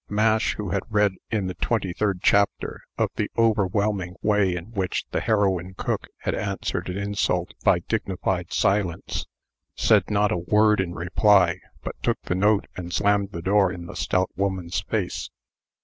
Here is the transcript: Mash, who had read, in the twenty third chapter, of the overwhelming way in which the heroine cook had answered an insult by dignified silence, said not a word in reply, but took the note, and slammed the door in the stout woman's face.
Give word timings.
Mash, 0.09 0.55
who 0.55 0.69
had 0.71 0.81
read, 0.89 1.13
in 1.29 1.45
the 1.45 1.53
twenty 1.53 1.93
third 1.93 2.21
chapter, 2.23 2.81
of 2.97 3.11
the 3.17 3.29
overwhelming 3.37 4.15
way 4.23 4.55
in 4.55 4.71
which 4.71 5.05
the 5.11 5.19
heroine 5.21 5.75
cook 5.75 6.07
had 6.21 6.33
answered 6.33 6.89
an 6.89 6.97
insult 6.97 7.53
by 7.63 7.81
dignified 7.81 8.51
silence, 8.51 9.27
said 9.75 10.09
not 10.09 10.31
a 10.31 10.39
word 10.47 10.79
in 10.79 10.95
reply, 10.95 11.59
but 11.83 12.01
took 12.01 12.19
the 12.23 12.33
note, 12.33 12.65
and 12.75 12.91
slammed 12.91 13.29
the 13.31 13.43
door 13.43 13.71
in 13.71 13.85
the 13.85 13.95
stout 13.95 14.31
woman's 14.35 14.79
face. 14.81 15.29